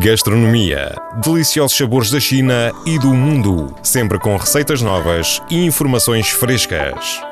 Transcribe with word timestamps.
Gastronomia. 0.00 0.94
Deliciosos 1.22 1.76
sabores 1.76 2.10
da 2.10 2.18
China 2.18 2.72
e 2.86 2.98
do 2.98 3.12
mundo. 3.12 3.74
Sempre 3.82 4.18
com 4.18 4.36
receitas 4.36 4.80
novas 4.80 5.42
e 5.50 5.64
informações 5.64 6.28
frescas. 6.30 7.27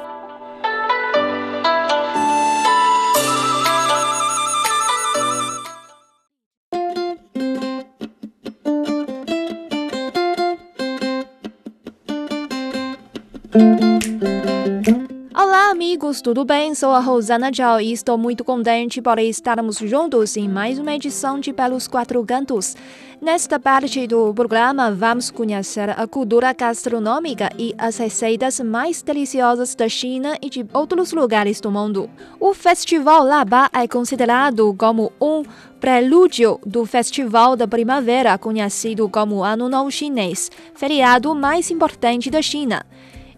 Amigos, 16.06 16.20
tudo 16.20 16.44
bem? 16.44 16.72
Sou 16.74 16.90
a 16.90 17.00
Rosana 17.00 17.50
Zhao 17.52 17.80
e 17.80 17.92
estou 17.92 18.16
muito 18.16 18.44
contente 18.44 19.02
por 19.02 19.18
estarmos 19.18 19.78
juntos 19.78 20.36
em 20.36 20.48
mais 20.48 20.78
uma 20.78 20.94
edição 20.94 21.40
de 21.40 21.52
Pelos 21.52 21.88
Quatro 21.88 22.24
Cantos. 22.24 22.76
Nesta 23.20 23.58
parte 23.58 24.06
do 24.06 24.32
programa, 24.32 24.92
vamos 24.92 25.30
conhecer 25.30 25.90
a 25.90 26.06
cultura 26.06 26.52
gastronômica 26.52 27.50
e 27.58 27.74
as 27.76 27.96
receitas 27.96 28.60
mais 28.60 29.02
deliciosas 29.02 29.74
da 29.74 29.88
China 29.88 30.36
e 30.40 30.48
de 30.48 30.64
outros 30.72 31.12
lugares 31.12 31.60
do 31.60 31.72
mundo. 31.72 32.08
O 32.38 32.54
Festival 32.54 33.24
Laba 33.24 33.68
é 33.72 33.88
considerado 33.88 34.74
como 34.78 35.12
um 35.20 35.42
prelúdio 35.80 36.60
do 36.64 36.86
Festival 36.86 37.56
da 37.56 37.66
Primavera, 37.66 38.38
conhecido 38.38 39.08
como 39.08 39.42
Ano 39.42 39.68
Novo 39.68 39.90
Chinês, 39.90 40.50
feriado 40.74 41.34
mais 41.34 41.70
importante 41.70 42.30
da 42.30 42.42
China. 42.42 42.84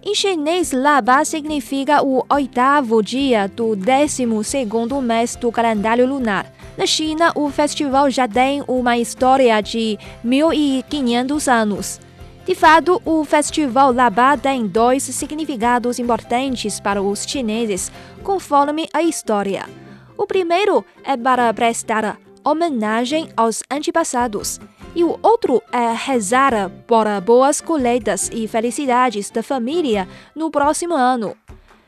Em 0.08 0.14
chinês, 0.14 0.72
Laba 0.72 1.22
significa 1.22 2.02
o 2.02 2.24
oitavo 2.30 3.02
dia 3.02 3.46
do 3.46 3.76
décimo 3.76 4.42
segundo 4.42 5.02
mês 5.02 5.36
do 5.36 5.52
calendário 5.52 6.06
lunar. 6.06 6.50
Na 6.78 6.86
China, 6.86 7.30
o 7.34 7.50
festival 7.50 8.10
já 8.10 8.26
tem 8.26 8.64
uma 8.66 8.96
história 8.96 9.60
de 9.60 9.98
1500 10.24 11.46
anos. 11.46 12.00
De 12.46 12.54
fato, 12.54 13.02
o 13.04 13.22
festival 13.22 13.92
Laba 13.92 14.38
tem 14.38 14.66
dois 14.66 15.02
significados 15.02 15.98
importantes 15.98 16.80
para 16.80 17.02
os 17.02 17.26
chineses, 17.26 17.92
conforme 18.22 18.88
a 18.94 19.02
história. 19.02 19.68
O 20.16 20.26
primeiro 20.26 20.86
é 21.04 21.18
para 21.18 21.52
prestar 21.52 22.18
homenagem 22.42 23.28
aos 23.36 23.62
antepassados 23.70 24.58
e 24.94 25.04
o 25.04 25.18
outro 25.22 25.62
é 25.72 25.92
rezar 25.92 26.70
por 26.86 27.06
boas 27.20 27.60
colheitas 27.60 28.30
e 28.32 28.46
felicidades 28.48 29.30
da 29.30 29.42
família 29.42 30.08
no 30.34 30.50
próximo 30.50 30.94
ano. 30.94 31.36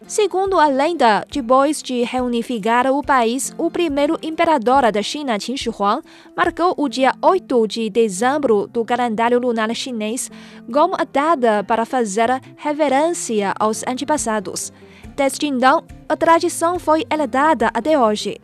Segundo 0.06 0.58
a 0.58 0.66
lenda, 0.66 1.26
depois 1.30 1.82
de 1.82 2.02
reunificar 2.02 2.86
o 2.86 3.02
país, 3.02 3.54
o 3.58 3.70
primeiro 3.70 4.18
imperador 4.22 4.90
da 4.90 5.02
China, 5.02 5.38
Qin 5.38 5.56
Shi 5.56 5.68
Huang, 5.68 6.02
marcou 6.34 6.74
o 6.76 6.88
dia 6.88 7.12
8 7.22 7.68
de 7.68 7.90
dezembro 7.90 8.66
do 8.66 8.84
calendário 8.84 9.38
lunar 9.38 9.72
chinês 9.74 10.30
como 10.72 10.94
a 10.94 11.04
data 11.04 11.62
para 11.64 11.84
fazer 11.84 12.28
reverência 12.56 13.54
aos 13.60 13.84
antepassados. 13.86 14.72
Desde 15.14 15.46
então, 15.46 15.84
a 16.08 16.16
tradição 16.16 16.78
foi 16.78 17.04
herdada 17.10 17.70
até 17.74 17.98
hoje. 17.98 18.40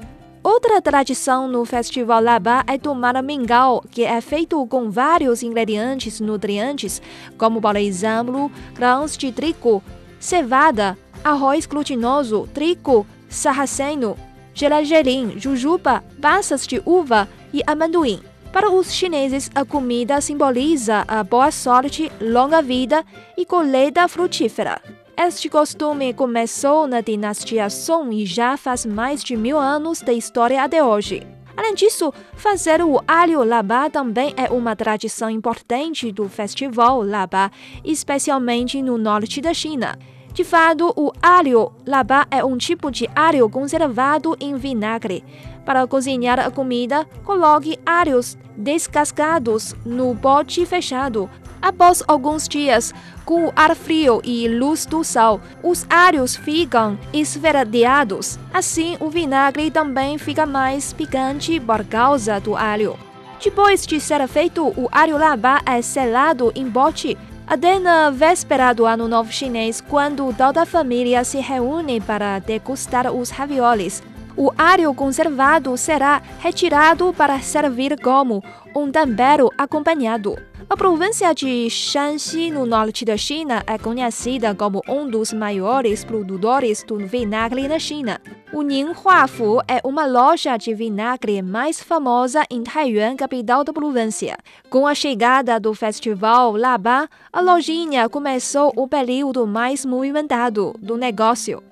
Outra 0.49 0.81
tradição 0.81 1.49
no 1.49 1.65
Festival 1.65 2.23
Laba 2.23 2.63
é 2.69 2.79
tomar 2.79 3.21
mingau, 3.21 3.83
que 3.91 4.05
é 4.05 4.21
feito 4.21 4.65
com 4.69 4.89
vários 4.89 5.43
ingredientes 5.43 6.21
nutrientes, 6.21 7.03
como, 7.37 7.61
por 7.61 7.75
exemplo, 7.75 8.49
grãos 8.73 9.17
de 9.17 9.33
trigo, 9.33 9.83
cevada, 10.21 10.97
arroz 11.25 11.67
glutinoso, 11.67 12.49
trigo, 12.55 13.05
sarraceno, 13.29 14.17
gergelim, 14.55 15.37
jujuba, 15.37 16.05
passas 16.23 16.65
de 16.65 16.81
uva 16.87 17.29
e 17.53 17.61
amendoim. 17.67 18.23
Para 18.53 18.71
os 18.71 18.93
chineses, 18.93 19.51
a 19.53 19.65
comida 19.65 20.21
simboliza 20.21 21.05
a 21.09 21.25
boa 21.25 21.51
sorte, 21.51 22.09
longa 22.21 22.63
vida 22.63 23.05
e 23.37 23.45
colheita 23.45 24.07
frutífera. 24.07 24.81
Este 25.19 25.49
costume 25.49 26.13
começou 26.13 26.87
na 26.87 27.01
dinastia 27.01 27.71
Song 27.71 28.15
e 28.15 28.27
já 28.27 28.55
faz 28.59 28.85
mais 28.85 29.25
de 29.25 29.35
mil 29.35 29.59
anos 29.59 30.03
da 30.03 30.13
história 30.13 30.63
até 30.63 30.85
hoje. 30.85 31.27
Além 31.57 31.75
disso, 31.75 32.13
fazer 32.35 32.83
o 32.83 33.01
alho 33.09 33.43
labá 33.43 33.89
também 33.89 34.35
é 34.37 34.53
uma 34.53 34.77
tradição 34.77 35.31
importante 35.31 36.13
do 36.13 36.29
festival 36.29 37.03
labá, 37.03 37.51
especialmente 37.83 38.83
no 38.83 38.99
norte 38.99 39.41
da 39.41 39.55
China. 39.55 39.99
De 40.35 40.45
fato, 40.45 40.93
o 40.95 41.11
alho 41.23 41.73
labá 41.87 42.27
é 42.31 42.45
um 42.45 42.59
tipo 42.59 42.91
de 42.91 43.09
alho 43.17 43.49
conservado 43.49 44.37
em 44.39 44.55
vinagre. 44.55 45.25
Para 45.65 45.87
cozinhar 45.87 46.39
a 46.39 46.51
comida, 46.51 47.07
coloque 47.25 47.79
alhos 47.87 48.37
descascados 48.55 49.75
no 49.83 50.15
pote 50.15 50.67
fechado. 50.67 51.31
Após 51.61 52.03
alguns 52.07 52.49
dias, 52.49 52.95
com 53.25 53.53
ar 53.57 53.75
frio 53.75 54.21
e 54.25 54.49
luz 54.49 54.87
do 54.87 55.03
sol, 55.03 55.41
os 55.63 55.87
alhos 55.91 56.37
ficam 56.37 56.99
esverdeados. 57.13 58.39
Assim, 58.53 58.97
o 59.01 59.11
vinagre 59.11 59.71
também 59.71 60.19
fica 60.19 60.47
mais 60.47 60.93
picante 60.93 61.59
por 61.59 61.85
causa 61.85 62.39
do 62.39 62.57
alho. 62.57 62.97
Depois 63.43 63.87
de 63.87 64.01
ser 64.01 64.27
feito, 64.29 64.67
o 64.67 64.89
alho 64.91 65.19
labá 65.19 65.61
é 65.67 65.83
selado 65.83 66.53
em 66.55 66.69
bote. 66.69 67.17
Até 67.47 67.79
na 67.79 68.11
véspera 68.11 68.73
do 68.73 68.87
Ano 68.87 69.07
Novo 69.07 69.33
Chinês, 69.33 69.81
quando 69.81 70.35
toda 70.37 70.63
a 70.63 70.67
família 70.67 71.23
se 71.23 71.39
reúne 71.39 72.01
para 72.01 72.41
degustar 72.41 73.13
os 73.13 73.31
raviolis, 73.31 74.03
o 74.37 74.53
alho 74.57 74.93
conservado 74.95 75.77
será 75.77 76.23
retirado 76.41 77.13
para 77.13 77.41
servir 77.41 78.01
como 78.01 78.43
um 78.75 78.91
tempero 78.91 79.51
acompanhado. 79.57 80.37
A 80.69 80.77
província 80.77 81.33
de 81.33 81.71
Shanxi, 81.71 82.51
no 82.51 82.67
norte 82.67 83.05
da 83.05 83.17
China, 83.17 83.63
é 83.69 83.79
conhecida 83.79 84.53
como 84.53 84.83
um 84.89 85.09
dos 85.09 85.33
maiores 85.33 86.05
produtores 86.05 86.83
do 86.83 86.97
vinagre 86.99 87.69
na 87.69 87.79
China. 87.79 88.21
O 88.53 88.63
Ninghuafu 88.63 89.61
é 89.69 89.81
uma 89.85 90.07
loja 90.07 90.57
de 90.57 90.75
vinagre 90.75 91.41
mais 91.41 91.81
famosa 91.81 92.43
em 92.51 92.65
Taiyuan, 92.65 93.15
capital 93.15 93.63
da 93.63 93.73
província. 93.73 94.37
Com 94.69 94.89
a 94.89 94.95
chegada 94.95 95.61
do 95.61 95.73
festival 95.73 96.57
Laba, 96.57 97.09
a 97.33 97.41
lojinha 97.41 98.09
começou 98.09 98.73
o 98.77 98.89
período 98.89 99.47
mais 99.47 99.87
movimentado 99.87 100.75
do 100.81 100.97
negócio. 100.97 101.63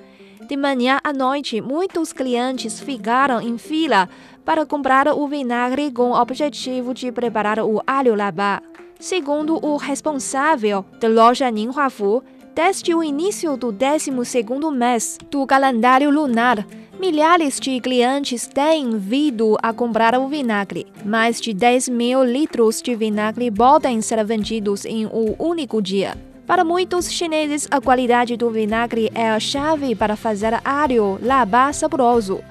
De 0.47 0.59
manhã 0.59 1.00
à 1.03 1.10
noite, 1.10 1.62
muitos 1.62 2.12
clientes 2.12 2.78
ficaram 2.78 3.41
em 3.41 3.56
fila 3.56 4.09
para 4.44 4.66
comprar 4.66 5.09
o 5.09 5.27
vinagre 5.27 5.91
com 5.91 6.10
o 6.10 6.21
objetivo 6.21 6.93
de 6.93 7.10
preparar 7.10 7.59
o 7.60 7.81
alho 7.87 8.15
labá. 8.15 8.60
Segundo 9.00 9.59
o 9.65 9.78
responsável 9.78 10.84
da 11.00 11.09
loja 11.09 11.50
Ninghuafu, 11.50 12.22
desde 12.55 12.94
o 12.94 13.03
início 13.03 13.56
do 13.56 13.72
12º 13.72 14.71
mês 14.71 15.16
do 15.31 15.47
calendário 15.47 16.10
lunar, 16.10 16.66
milhares 17.00 17.59
de 17.59 17.81
clientes 17.81 18.47
têm 18.47 18.99
vindo 18.99 19.56
a 19.62 19.72
comprar 19.72 20.15
o 20.19 20.28
vinagre. 20.28 20.87
Mais 21.06 21.41
de 21.41 21.55
10 21.55 21.88
mil 21.88 22.22
litros 22.22 22.82
de 22.82 22.94
vinagre 22.94 23.50
podem 23.50 24.03
ser 24.03 24.22
vendidos 24.25 24.84
em 24.84 25.06
um 25.06 25.34
único 25.38 25.81
dia. 25.81 26.15
Para 26.47 26.62
muitos 26.62 27.10
chineses, 27.10 27.66
a 27.71 27.81
qualidade 27.81 28.37
do 28.37 28.50
vinagre 28.50 29.10
é 29.15 29.31
a 29.31 29.41
chave 29.41 29.94
para 29.94 30.15
fazer 30.15 30.60
alho 30.62 31.19
labá 31.22 31.72
saboroso. 31.72 32.43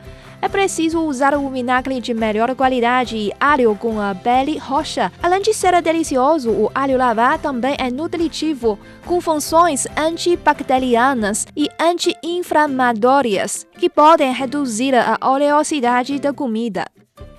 É 0.41 0.49
preciso 0.49 0.99
usar 1.05 1.35
o 1.35 1.49
vinagre 1.49 2.01
de 2.01 2.13
melhor 2.13 2.53
qualidade 2.55 3.15
e 3.15 3.31
alho 3.39 3.75
com 3.75 4.01
a 4.01 4.13
pele 4.13 4.57
roxa. 4.57 5.11
Além 5.21 5.41
de 5.41 5.53
ser 5.53 5.79
delicioso, 5.81 6.49
o 6.49 6.71
alho 6.75 6.97
lavá 6.97 7.37
também 7.37 7.75
é 7.79 7.89
nutritivo, 7.89 8.77
com 9.05 9.21
funções 9.21 9.87
antibacterianas 9.95 11.45
e 11.55 11.69
anti-inflamatórias, 11.79 13.65
que 13.79 13.89
podem 13.89 14.33
reduzir 14.33 14.95
a 14.95 15.17
oleosidade 15.21 16.19
da 16.19 16.33
comida. 16.33 16.83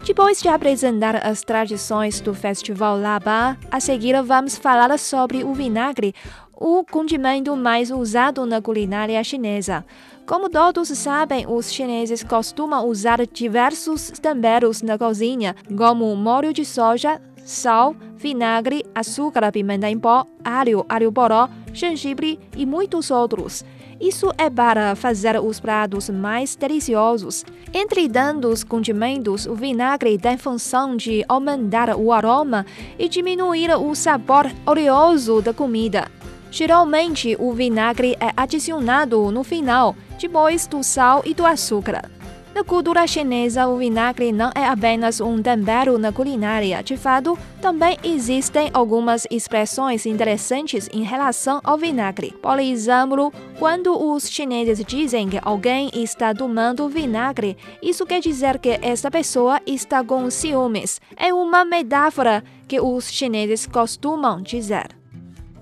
Depois 0.07 0.43
de 0.43 0.49
apresentar 0.49 1.27
as 1.27 1.41
tradições 1.41 2.21
do 2.21 2.35
Festival 2.35 3.00
Laba, 3.00 3.57
a 3.71 3.81
seguir 3.81 4.23
vamos 4.23 4.55
falar 4.55 4.99
sobre 4.99 5.43
o 5.43 5.55
vinagre, 5.55 6.15
o 6.56 6.85
condimento 6.85 7.56
mais 7.56 7.91
usado 7.91 8.45
na 8.47 8.61
culinária 8.61 9.23
chinesa. 9.23 9.85
Como 10.27 10.49
todos 10.49 10.89
sabem, 10.89 11.47
os 11.47 11.71
chineses 11.71 12.23
costumam 12.23 12.87
usar 12.89 13.27
diversos 13.27 14.11
temperos 14.11 14.81
na 14.81 14.97
cozinha, 14.97 15.55
como 15.77 16.15
molho 16.17 16.53
de 16.53 16.65
soja, 16.65 17.21
sal, 17.45 17.95
vinagre, 18.17 18.85
açúcar, 18.95 19.53
pimenta 19.53 19.89
em 19.89 19.99
pó, 19.99 20.27
alho, 20.43 20.85
alho 20.89 21.12
poró, 21.12 21.49
gengibre 21.73 22.41
e 22.57 22.65
muitos 22.65 23.11
outros. 23.11 23.65
Isso 24.00 24.33
é 24.37 24.50
para 24.50 24.97
fazer 24.97 25.39
os 25.41 25.61
pratos 25.61 26.11
mais 26.11 26.57
deliciosos. 26.57 27.45
Entre 27.73 28.09
tantos 28.09 28.65
condimentos, 28.65 29.47
o 29.47 29.55
vinagre 29.55 30.19
tem 30.19 30.37
função 30.37 30.97
de 30.97 31.25
aumentar 31.29 31.95
o 31.97 32.12
aroma 32.12 32.67
e 32.99 33.09
diminuir 33.09 33.71
o 33.77 33.95
sabor 33.95 34.50
oleoso 34.67 35.41
da 35.41 35.55
comida. 35.55 36.11
Geralmente, 36.55 37.37
o 37.41 37.53
vinagre 37.53 38.17
é 38.21 38.31
adicionado 38.37 39.33
no 39.33 39.43
final 39.43 39.97
depois 40.21 40.69
do 40.69 40.85
sal 40.85 41.21
e 41.25 41.35
do 41.35 41.45
açúcar. 41.45 42.09
Na 42.55 42.62
cultura 42.62 43.09
chinesa, 43.09 43.67
o 43.67 43.77
vinagre 43.77 44.31
não 44.31 44.53
é 44.55 44.65
apenas 44.65 45.21
um 45.21 45.43
tempero 45.43 45.99
na 45.99 46.12
culinária. 46.12 46.81
De 46.81 46.97
fato, 46.97 47.37
também 47.61 47.99
existem 48.05 48.71
algumas 48.73 49.27
expressões 49.33 50.06
interessantes 50.06 50.89
em 50.93 51.03
relação 51.03 51.61
ao 51.65 51.77
vinagre. 51.77 52.33
Por 52.41 52.61
exemplo, 52.61 53.33
quando 53.59 53.93
os 54.00 54.31
chineses 54.31 54.81
dizem 54.87 55.29
que 55.29 55.41
alguém 55.43 55.91
está 55.93 56.33
tomando 56.33 56.89
vinagre, 56.89 57.57
isso 57.83 58.07
quer 58.07 58.21
dizer 58.21 58.61
que 58.61 58.79
essa 58.81 59.11
pessoa 59.11 59.61
está 59.67 60.05
com 60.05 60.31
ciúmes. 60.31 61.00
É 61.17 61.35
uma 61.35 61.65
metáfora 61.65 62.45
que 62.69 62.81
os 62.81 63.11
chineses 63.11 63.67
costumam 63.67 64.41
dizer. 64.41 65.04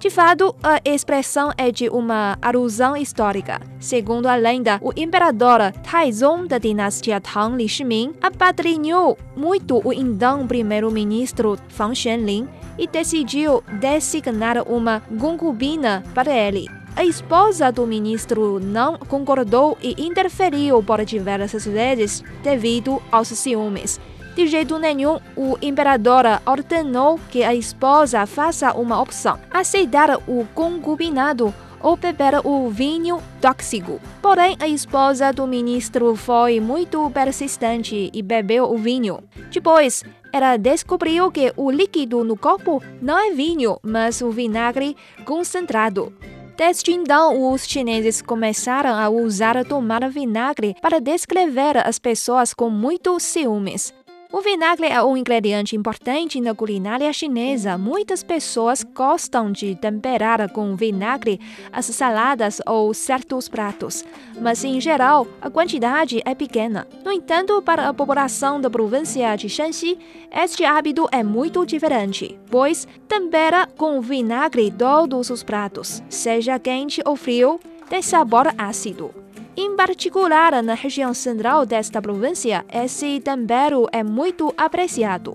De 0.03 0.11
fato, 0.11 0.53
a 0.65 0.81
expressão 0.85 1.53
é 1.57 1.71
de 1.71 1.89
uma 1.89 2.37
alusão 2.43 2.97
histórica. 2.97 3.61
Segundo 3.79 4.27
a 4.27 4.35
lenda, 4.35 4.81
o 4.83 4.91
imperador 4.97 5.71
Taizong 5.89 6.49
da 6.49 6.59
dinastia 6.59 7.21
Tang 7.21 7.57
Li 7.57 7.69
Shiming 7.69 8.13
apadrinhou 8.21 9.17
muito 9.37 9.81
o 9.87 9.93
então 9.93 10.45
primeiro-ministro 10.45 11.57
Fang 11.69 11.95
Xuanling 11.95 12.49
e 12.77 12.89
decidiu 12.89 13.63
designar 13.79 14.69
uma 14.69 15.01
concubina 15.21 16.03
para 16.13 16.37
ele. 16.37 16.67
A 16.97 17.05
esposa 17.05 17.71
do 17.71 17.87
ministro 17.87 18.59
não 18.59 18.99
concordou 18.99 19.79
e 19.81 19.95
interferiu 20.05 20.83
por 20.83 21.05
diversas 21.05 21.65
vezes 21.65 22.25
devido 22.43 23.01
aos 23.13 23.29
ciúmes. 23.29 24.01
De 24.35 24.47
jeito 24.47 24.79
nenhum, 24.79 25.19
o 25.37 25.59
imperador 25.61 26.25
ordenou 26.47 27.21
que 27.31 27.45
a 27.45 27.55
esposa 27.55 28.25
faça 28.27 28.73
uma 28.73 29.01
opção: 29.01 29.39
aceitar 29.51 30.17
o 30.27 30.47
concubinado 30.55 31.53
ou 31.83 31.97
beber 31.97 32.41
o 32.45 32.71
vinho 32.71 33.21
tóxico. 33.41 34.01
Porém, 34.23 34.57
a 34.61 34.69
esposa 34.69 35.33
do 35.33 35.47
ministro 35.47 36.15
foi 36.15 36.61
muito 36.61 37.11
persistente 37.11 38.11
e 38.13 38.23
bebeu 38.23 38.65
o 38.73 38.79
vinho. 38.79 39.19
Depois, 39.51 40.03
ela 40.33 40.57
descobriu 40.57 41.31
que 41.31 41.53
o 41.57 41.71
líquido 41.71 42.25
no 42.25 42.37
corpo 42.37 42.83
não 43.03 43.19
é 43.19 43.33
vinho, 43.33 43.79
mas 43.83 44.23
o 44.23 44.31
vinagre 44.31 44.97
concentrado. 45.27 46.13
Desde 46.57 46.93
então, 46.93 47.53
os 47.53 47.67
chineses 47.67 48.23
começaram 48.23 48.95
a 48.95 49.09
usar 49.09 49.65
tomar 49.65 50.09
vinagre 50.09 50.77
para 50.81 51.01
descrever 51.01 51.77
as 51.85 51.99
pessoas 51.99 52.55
com 52.55 52.71
muitos 52.71 53.25
ciúmes. 53.25 53.93
O 54.33 54.41
vinagre 54.41 54.87
é 54.87 55.03
um 55.05 55.15
ingrediente 55.15 55.77
importante 55.77 56.41
na 56.41 56.55
culinária 56.55 57.13
chinesa. 57.13 57.77
Muitas 57.77 58.23
pessoas 58.23 58.83
gostam 58.83 59.53
de 59.53 59.75
temperar 59.75 60.51
com 60.51 60.75
vinagre 60.75 61.39
as 61.71 61.85
saladas 61.85 62.59
ou 62.67 62.95
certos 62.95 63.47
pratos, 63.47 64.03
mas 64.41 64.65
em 64.65 64.81
geral 64.81 65.27
a 65.39 65.51
quantidade 65.51 66.23
é 66.25 66.35
pequena. 66.35 66.89
No 67.05 67.13
entanto, 67.13 67.61
para 67.61 67.91
a 67.91 67.93
população 67.93 68.59
da 68.59 68.71
província 68.71 69.37
de 69.37 69.51
Shanxi, 69.51 69.99
este 70.31 70.65
hábito 70.65 71.07
é 71.13 71.23
muito 71.23 71.67
diferente, 71.67 72.39
pois 72.51 72.89
tempera 73.07 73.67
com 73.67 74.01
vinagre 74.01 74.71
todos 74.71 75.29
os 75.29 75.43
pratos, 75.43 76.03
seja 76.09 76.59
quente 76.59 77.03
ou 77.05 77.17
frio, 77.17 77.61
tem 77.91 78.01
sabor 78.01 78.47
ácido. 78.57 79.22
Em 79.55 79.77
particular, 79.77 80.63
na 80.63 80.73
região 80.73 81.13
central 81.13 81.67
desta 81.67 82.01
província, 82.01 82.65
esse 82.73 83.21
tempero 83.21 83.87
é 83.93 84.03
muito 84.03 84.53
apreciado. 84.57 85.35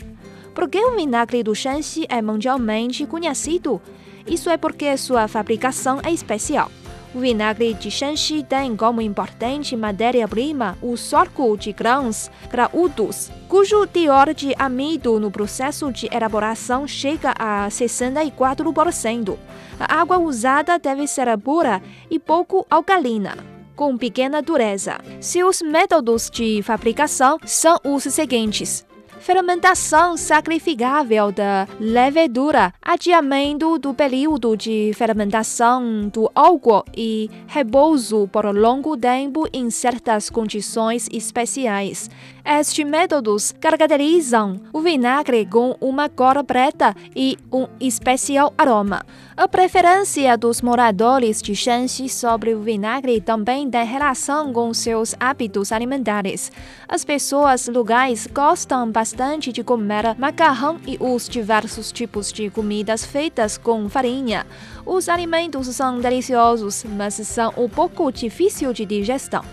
Porque 0.56 0.84
o 0.84 0.96
vinagre 0.96 1.44
do 1.44 1.54
Shanxi 1.54 2.08
é 2.10 2.20
mundialmente 2.20 3.06
conhecido? 3.06 3.80
Isso 4.26 4.50
é 4.50 4.58
porque 4.58 4.98
sua 4.98 5.28
fabricação 5.28 6.00
é 6.04 6.12
especial. 6.12 6.72
O 7.14 7.20
vinagre 7.20 7.76
de 7.76 7.92
Shanxi 7.92 8.42
tem 8.42 8.76
como 8.76 9.04
importante 9.04 9.76
matéria-prima 9.76 10.76
o 10.82 10.98
sorgo 10.98 11.56
de 11.56 11.72
grãos 11.72 12.32
graúdos, 12.50 13.30
cujo 13.48 13.86
teor 13.86 14.34
de 14.34 14.56
amido 14.58 15.20
no 15.20 15.30
processo 15.30 15.92
de 15.92 16.10
elaboração 16.12 16.88
chega 16.88 17.36
a 17.38 17.68
64%. 17.68 19.38
A 19.80 20.02
água 20.02 20.18
usada 20.18 20.80
deve 20.80 21.06
ser 21.06 21.38
pura 21.38 21.84
e 22.10 22.18
pouco 22.18 22.66
alcalina 22.68 23.57
com 23.78 23.96
pequena 23.96 24.42
dureza. 24.42 24.98
Seus 25.22 25.62
métodos 25.62 26.30
de 26.30 26.62
fabricação 26.64 27.38
são 27.46 27.80
os 27.86 28.04
seguintes: 28.04 28.86
fermentação 29.20 30.18
sacrificável 30.18 31.32
da 31.32 31.68
levedura, 31.80 32.74
adiamento 32.82 33.78
do 33.78 33.94
período 33.94 34.58
de 34.58 34.92
fermentação 34.96 36.10
do 36.10 36.30
álcool 36.34 36.84
e 36.96 37.30
repouso 37.48 38.28
por 38.30 38.46
longo 38.56 38.98
tempo 38.98 39.48
em 39.54 39.70
certas 39.70 40.30
condições 40.30 41.08
especiais. 41.12 42.10
Estes 42.50 42.86
métodos 42.86 43.54
caracterizam 43.60 44.56
o 44.72 44.80
vinagre 44.80 45.46
com 45.46 45.76
uma 45.82 46.08
cor 46.08 46.42
preta 46.46 46.96
e 47.14 47.38
um 47.52 47.68
especial 47.78 48.54
aroma. 48.58 49.06
A 49.36 49.50
preferência 49.50 50.38
dos 50.38 50.62
moradores 50.62 51.42
de 51.42 51.54
Shanxi 51.54 52.08
sobre 52.08 52.56
o 52.56 52.62
vinagre 52.62 53.20
também 53.20 53.70
tem 53.70 53.86
relação 53.86 54.54
com 54.54 54.74
seus 54.74 55.14
hábitos 55.20 55.74
alimentares. 55.74 56.50
As 56.88 57.04
pessoas 57.04 57.68
locais 57.68 58.30
gostam 58.34 58.90
bastante 58.90 59.52
de 59.52 59.62
comer 59.62 60.16
macarrão 60.18 60.80
e 60.88 60.96
os 61.02 61.28
diversos 61.28 61.92
tipos 61.92 62.32
de 62.32 62.50
comidas 62.50 63.06
feitas 63.06 63.58
com 63.58 63.90
farinha. 63.90 64.48
Os 64.86 65.10
alimentos 65.10 65.68
são 65.68 66.00
deliciosos, 66.00 66.86
mas 66.86 67.16
são 67.16 67.54
um 67.58 67.68
pouco 67.68 68.10
difíceis 68.10 68.74
de 68.74 68.86
digestão. 68.86 69.44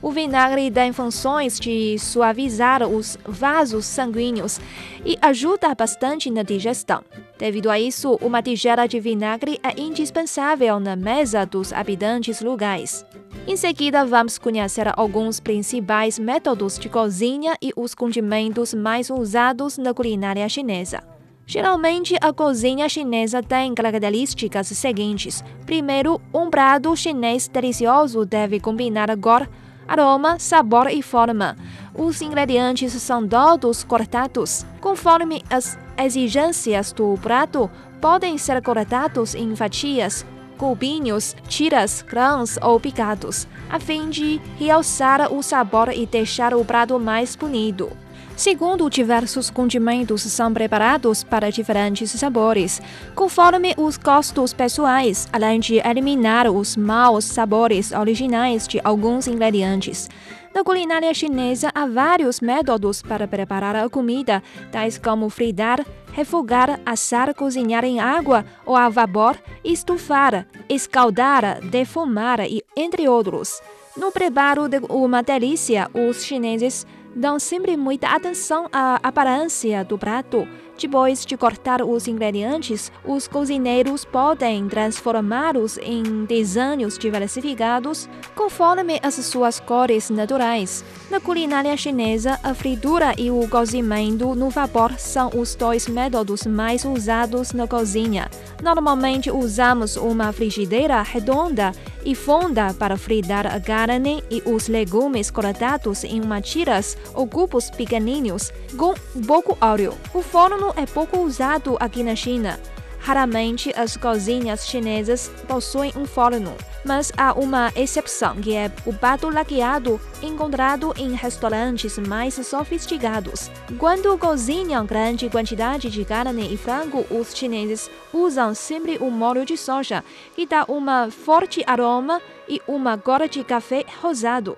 O 0.00 0.12
vinagre 0.12 0.70
tem 0.70 0.92
funções 0.92 1.58
de 1.58 1.98
suavizar 1.98 2.86
os 2.86 3.18
vasos 3.26 3.84
sanguíneos 3.84 4.60
e 5.04 5.18
ajuda 5.20 5.74
bastante 5.74 6.30
na 6.30 6.44
digestão. 6.44 7.02
Devido 7.36 7.68
a 7.68 7.80
isso, 7.80 8.16
uma 8.22 8.40
tigela 8.40 8.86
de 8.86 9.00
vinagre 9.00 9.58
é 9.60 9.80
indispensável 9.80 10.78
na 10.78 10.94
mesa 10.94 11.44
dos 11.44 11.72
habitantes 11.72 12.40
locais. 12.40 13.04
Em 13.44 13.56
seguida, 13.56 14.04
vamos 14.04 14.38
conhecer 14.38 14.86
alguns 14.96 15.40
principais 15.40 16.16
métodos 16.16 16.78
de 16.78 16.88
cozinha 16.88 17.56
e 17.60 17.72
os 17.74 17.92
condimentos 17.92 18.72
mais 18.72 19.10
usados 19.10 19.78
na 19.78 19.92
culinária 19.92 20.48
chinesa. 20.48 21.02
Geralmente, 21.44 22.14
a 22.20 22.32
cozinha 22.32 22.88
chinesa 22.88 23.42
tem 23.42 23.74
características 23.74 24.68
seguintes. 24.68 25.42
Primeiro, 25.64 26.20
um 26.32 26.50
prato 26.50 26.94
chinês 26.94 27.48
delicioso 27.48 28.26
deve 28.26 28.60
combinar 28.60 29.08
cor, 29.16 29.48
aroma, 29.88 30.38
sabor 30.38 30.88
e 30.88 31.02
forma. 31.02 31.56
Os 31.94 32.22
ingredientes 32.22 32.92
são 32.92 33.26
todos 33.26 33.82
cortados. 33.82 34.64
Conforme 34.80 35.42
as 35.50 35.76
exigências 35.96 36.92
do 36.92 37.18
prato, 37.20 37.68
podem 38.00 38.38
ser 38.38 38.62
cortados 38.62 39.34
em 39.34 39.56
fatias, 39.56 40.24
cubinhos, 40.56 41.34
tiras, 41.48 42.02
grãos 42.02 42.58
ou 42.62 42.78
picados, 42.78 43.48
a 43.70 43.80
fim 43.80 44.10
de 44.10 44.40
realçar 44.56 45.32
o 45.32 45.42
sabor 45.42 45.88
e 45.92 46.06
deixar 46.06 46.54
o 46.54 46.64
prato 46.64 47.00
mais 47.00 47.34
bonito. 47.34 47.90
Segundo, 48.38 48.88
diversos 48.88 49.50
condimentos 49.50 50.22
são 50.22 50.54
preparados 50.54 51.24
para 51.24 51.50
diferentes 51.50 52.12
sabores, 52.12 52.80
conforme 53.12 53.74
os 53.76 53.96
gostos 53.96 54.52
pessoais, 54.52 55.26
além 55.32 55.58
de 55.58 55.78
eliminar 55.84 56.48
os 56.48 56.76
maus 56.76 57.24
sabores 57.24 57.90
originais 57.90 58.68
de 58.68 58.80
alguns 58.84 59.26
ingredientes. 59.26 60.08
Na 60.54 60.62
culinária 60.62 61.12
chinesa, 61.12 61.72
há 61.74 61.84
vários 61.84 62.40
métodos 62.40 63.02
para 63.02 63.26
preparar 63.26 63.74
a 63.74 63.88
comida, 63.88 64.40
tais 64.70 64.96
como 64.96 65.28
fritar, 65.28 65.84
refogar, 66.12 66.78
assar, 66.86 67.34
cozinhar 67.34 67.84
em 67.84 67.98
água 67.98 68.46
ou 68.64 68.76
a 68.76 68.88
vapor, 68.88 69.36
estufar, 69.64 70.46
escaldar, 70.68 71.60
defumar 71.60 72.38
e 72.48 72.62
entre 72.76 73.08
outros. 73.08 73.60
No 73.96 74.12
preparo 74.12 74.68
de 74.68 74.78
uma 74.88 75.24
delícia, 75.24 75.90
os 75.92 76.24
chineses 76.24 76.86
dão 77.18 77.38
sempre 77.38 77.76
muita 77.76 78.08
atenção 78.08 78.68
à 78.72 79.00
aparência 79.02 79.84
do 79.84 79.98
prato. 79.98 80.46
Depois 80.80 81.26
de 81.26 81.36
cortar 81.36 81.82
os 81.82 82.06
ingredientes, 82.06 82.92
os 83.04 83.26
cozinheiros 83.26 84.04
podem 84.04 84.68
transformá-los 84.68 85.76
em 85.78 86.24
desenhos 86.24 86.96
diversificados 86.96 88.08
conforme 88.36 89.00
as 89.02 89.14
suas 89.14 89.58
cores 89.58 90.08
naturais. 90.08 90.84
Na 91.10 91.18
culinária 91.18 91.76
chinesa, 91.76 92.38
a 92.44 92.54
fritura 92.54 93.12
e 93.18 93.28
o 93.28 93.48
cozimento 93.48 94.36
no 94.36 94.50
vapor 94.50 94.92
são 94.98 95.30
os 95.34 95.56
dois 95.56 95.88
métodos 95.88 96.46
mais 96.46 96.84
usados 96.84 97.52
na 97.52 97.66
cozinha. 97.66 98.30
Normalmente 98.62 99.32
usamos 99.32 99.96
uma 99.96 100.32
frigideira 100.32 101.02
redonda 101.02 101.72
e 102.04 102.14
funda 102.14 102.72
para 102.74 102.96
fritar 102.96 103.46
a 103.46 103.60
carne 103.60 104.22
e 104.30 104.42
os 104.46 104.68
legumes 104.68 105.30
cortados 105.30 106.04
em 106.04 106.20
tiras 106.40 106.96
ou 107.14 107.26
cubos 107.26 107.70
pequeninos 107.70 108.52
com 108.76 108.94
pouco 109.26 109.56
óleo. 109.60 109.94
O 110.14 110.22
forno 110.22 110.72
é 110.76 110.86
pouco 110.86 111.18
usado 111.18 111.76
aqui 111.80 112.02
na 112.02 112.14
China. 112.14 112.58
Raramente 113.08 113.72
as 113.74 113.96
cozinhas 113.96 114.66
chinesas 114.66 115.32
possuem 115.48 115.90
um 115.96 116.04
forno, 116.04 116.54
mas 116.84 117.10
há 117.16 117.32
uma 117.32 117.72
exceção 117.74 118.36
que 118.36 118.54
é 118.54 118.70
o 118.84 118.92
pato 118.92 119.30
laqueado, 119.30 119.98
encontrado 120.22 120.92
em 120.94 121.14
restaurantes 121.14 121.96
mais 121.96 122.34
sofisticados. 122.34 123.50
Quando 123.78 124.18
cozinham 124.18 124.84
grande 124.84 125.30
quantidade 125.30 125.88
de 125.88 126.04
carne 126.04 126.52
e 126.52 126.58
frango, 126.58 127.06
os 127.10 127.34
chineses 127.34 127.90
usam 128.12 128.54
sempre 128.54 128.98
o 128.98 129.10
molho 129.10 129.46
de 129.46 129.56
soja, 129.56 130.04
que 130.36 130.44
dá 130.44 130.66
um 130.68 131.10
forte 131.10 131.64
aroma 131.66 132.20
e 132.46 132.60
uma 132.68 132.98
cor 132.98 133.26
de 133.26 133.42
café 133.42 133.86
rosado. 134.02 134.54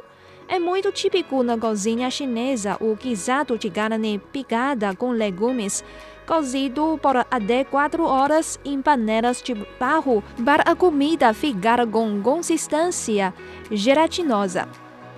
É 0.53 0.59
muito 0.59 0.91
típico 0.91 1.45
na 1.45 1.57
cozinha 1.57 2.11
chinesa 2.11 2.77
o 2.81 2.97
guisado 2.97 3.57
de 3.57 3.71
carne 3.71 4.19
picada 4.33 4.93
com 4.97 5.13
legumes, 5.13 5.85
cozido 6.27 6.99
por 7.01 7.19
até 7.19 7.63
4 7.63 8.03
horas 8.03 8.59
em 8.65 8.83
panelas 8.83 9.41
de 9.41 9.55
barro 9.79 10.25
para 10.45 10.65
a 10.65 10.75
comida 10.75 11.33
ficar 11.33 11.87
com 11.87 12.21
consistência 12.21 13.33
gelatinosa. 13.71 14.69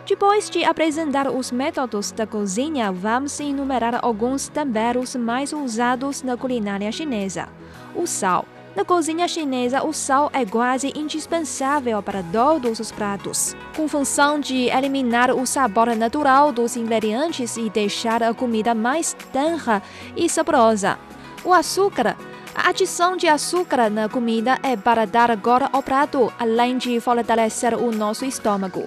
Depois 0.07 0.51
de 0.51 0.65
apresentar 0.65 1.27
os 1.31 1.51
métodos 1.51 2.13
da 2.13 2.27
cozinha, 2.27 2.93
vamos 2.93 3.41
enumerar 3.41 4.01
alguns 4.05 4.51
temperos 4.51 5.17
mais 5.17 5.51
usados 5.55 6.23
na 6.23 6.37
culinária 6.37 6.93
chinesa. 6.93 7.49
O 7.95 8.07
sal. 8.07 8.45
Na 8.75 8.87
cozinha 8.87 9.29
chinesa, 9.29 9.85
o 9.85 9.93
sal 9.93 10.31
é 10.33 10.47
quase 10.47 10.93
indispensável 10.97 12.03
para 12.03 12.23
todos 12.23 12.81
os 12.81 12.91
pratos, 12.91 13.55
com 13.77 13.87
função 13.87 14.41
de 14.41 14.71
eliminar 14.71 15.31
o 15.31 15.47
sabor 15.47 15.95
natural 15.95 16.51
dos 16.51 16.75
ingredientes 16.75 17.59
e 17.59 17.69
deixar 17.69 18.23
a 18.23 18.33
comida 18.33 18.75
mais 18.75 19.15
tenra 19.31 19.83
e 20.17 20.27
saborosa. 20.29 20.99
O 21.45 21.53
açúcar. 21.53 22.17
A 22.55 22.69
adição 22.69 23.17
de 23.17 23.27
açúcar 23.27 23.91
na 23.91 24.09
comida 24.09 24.59
é 24.63 24.77
para 24.77 25.07
dar 25.07 25.35
cor 25.41 25.69
ao 25.73 25.83
prato, 25.83 26.33
além 26.39 26.77
de 26.79 26.99
fortalecer 27.01 27.75
o 27.75 27.91
nosso 27.91 28.25
estômago. 28.25 28.87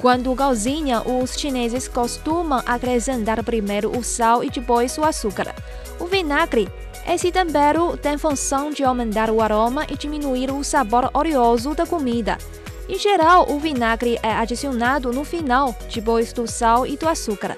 Quando 0.00 0.34
cozinham, 0.36 1.02
os 1.22 1.34
chineses 1.38 1.88
costumam 1.88 2.62
acrescentar 2.66 3.42
primeiro 3.42 3.90
o 3.96 4.04
sal 4.04 4.44
e 4.44 4.50
depois 4.50 4.96
o 4.98 5.04
açúcar. 5.04 5.54
O 5.98 6.04
vinagre 6.04 6.68
esse 7.14 7.32
tempero 7.32 7.96
tem 7.96 8.18
função 8.18 8.70
de 8.70 8.84
aumentar 8.84 9.30
o 9.30 9.40
aroma 9.40 9.86
e 9.88 9.96
diminuir 9.96 10.50
o 10.50 10.62
sabor 10.62 11.10
oleoso 11.14 11.74
da 11.74 11.86
comida. 11.86 12.36
Em 12.86 12.98
geral, 12.98 13.50
o 13.50 13.58
vinagre 13.58 14.18
é 14.22 14.32
adicionado 14.32 15.12
no 15.12 15.24
final, 15.24 15.74
depois 15.92 16.32
do 16.32 16.46
sal 16.46 16.86
e 16.86 16.96
do 16.96 17.08
açúcar. 17.08 17.56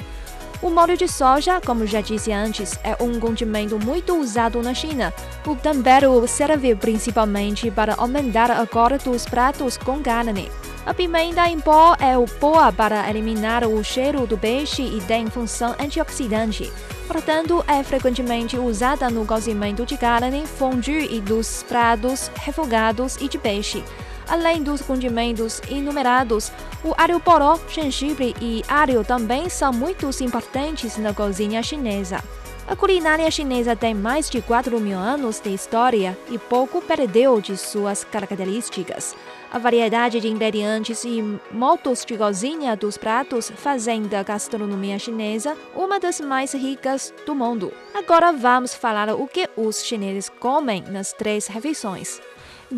O 0.63 0.69
molho 0.69 0.95
de 0.95 1.09
soja, 1.09 1.59
como 1.59 1.87
já 1.87 2.03
disse 2.03 2.31
antes, 2.31 2.79
é 2.85 2.95
um 3.03 3.19
condimento 3.19 3.79
muito 3.79 4.15
usado 4.15 4.63
na 4.63 4.75
China. 4.75 5.13
O 5.47 5.57
tempero 5.57 6.29
serve 6.29 6.75
principalmente 6.75 7.71
para 7.71 7.95
aumentar 7.95 8.51
a 8.51 8.67
cor 8.67 8.99
dos 8.99 9.25
pratos 9.25 9.79
com 9.79 10.01
carne. 10.01 10.51
A 10.85 10.93
pimenta 10.93 11.49
em 11.49 11.59
pó 11.59 11.97
é 11.99 12.15
boa 12.39 12.71
para 12.71 13.09
eliminar 13.09 13.65
o 13.65 13.83
cheiro 13.83 14.27
do 14.27 14.37
peixe 14.37 14.83
e 14.83 15.01
tem 15.01 15.31
função 15.31 15.75
antioxidante. 15.81 16.71
Portanto, 17.07 17.65
é 17.67 17.83
frequentemente 17.83 18.59
usada 18.59 19.09
no 19.09 19.25
cozimento 19.25 19.87
de 19.87 19.97
carne, 19.97 20.47
fondue 20.47 21.09
e 21.11 21.23
dos 21.23 21.63
pratos 21.63 22.31
refogados 22.35 23.17
e 23.17 23.29
de 23.29 23.39
peixe. 23.39 23.83
Além 24.31 24.63
dos 24.63 24.81
condimentos 24.81 25.61
enumerados, 25.69 26.53
o 26.85 26.95
alho 26.97 27.19
poró, 27.19 27.59
gengibre 27.69 28.33
e 28.41 28.63
alho 28.69 29.05
também 29.05 29.49
são 29.49 29.73
muito 29.73 30.09
importantes 30.23 30.97
na 30.97 31.13
cozinha 31.13 31.61
chinesa. 31.65 32.23
A 32.69 32.77
culinária 32.77 33.29
chinesa 33.29 33.75
tem 33.75 33.93
mais 33.93 34.31
de 34.31 34.41
4 34.41 34.79
mil 34.79 34.97
anos 34.97 35.41
de 35.41 35.53
história 35.53 36.17
e 36.31 36.39
pouco 36.39 36.81
perdeu 36.81 37.41
de 37.41 37.57
suas 37.57 38.05
características. 38.05 39.17
A 39.51 39.59
variedade 39.59 40.21
de 40.21 40.29
ingredientes 40.29 41.03
e 41.03 41.21
modos 41.51 42.05
de 42.05 42.17
cozinha 42.17 42.77
dos 42.77 42.97
pratos 42.97 43.51
fazem 43.57 44.05
da 44.05 44.23
gastronomia 44.23 44.97
chinesa 45.01 45.57
uma 45.75 45.99
das 45.99 46.21
mais 46.21 46.53
ricas 46.53 47.13
do 47.27 47.35
mundo. 47.35 47.73
Agora 47.93 48.31
vamos 48.31 48.73
falar 48.73 49.13
o 49.13 49.27
que 49.27 49.49
os 49.57 49.85
chineses 49.85 50.29
comem 50.29 50.83
nas 50.83 51.13
três 51.13 51.49
refeições. 51.49 52.21